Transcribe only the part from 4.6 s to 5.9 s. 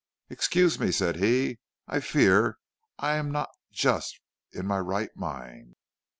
my right mind.'